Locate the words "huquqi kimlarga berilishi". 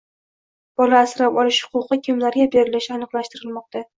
1.75-2.93